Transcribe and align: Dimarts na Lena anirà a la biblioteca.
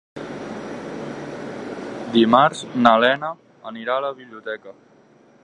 Dimarts 2.15 2.65
na 2.87 2.95
Lena 3.05 3.31
anirà 3.75 3.99
a 4.01 4.05
la 4.09 4.13
biblioteca. 4.25 4.77